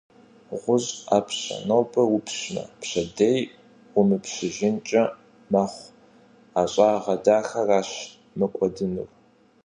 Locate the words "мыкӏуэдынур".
8.37-9.09